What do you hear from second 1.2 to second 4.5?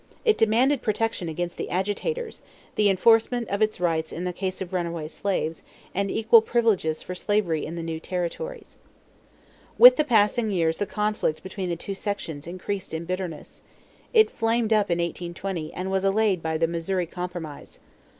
against the agitators, the enforcement of its rights in the